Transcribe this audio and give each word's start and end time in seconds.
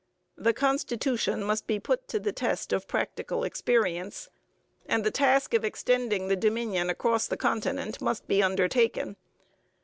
The 0.35 0.51
constitution 0.55 1.43
must 1.43 1.67
be 1.67 1.79
put 1.79 2.07
to 2.07 2.19
the 2.19 2.31
test 2.31 2.73
of 2.73 2.87
practical 2.87 3.43
experience; 3.43 4.29
and 4.87 5.03
the 5.03 5.11
task 5.11 5.53
of 5.53 5.63
extending 5.63 6.27
the 6.27 6.35
Dominion 6.35 6.89
across 6.89 7.27
the 7.27 7.37
continent 7.37 8.01
must 8.01 8.27
be 8.27 8.41
undertaken. 8.41 9.15